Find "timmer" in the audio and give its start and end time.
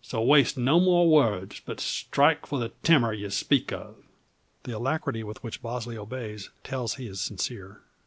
2.82-3.12